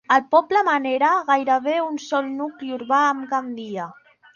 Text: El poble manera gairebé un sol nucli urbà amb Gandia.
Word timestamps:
El 0.13 0.21
poble 0.35 0.63
manera 0.69 1.11
gairebé 1.29 1.77
un 1.91 2.03
sol 2.09 2.35
nucli 2.41 2.77
urbà 2.81 3.07
amb 3.15 3.33
Gandia. 3.37 3.93